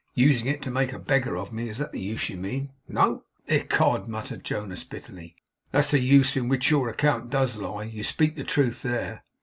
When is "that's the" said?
5.71-5.99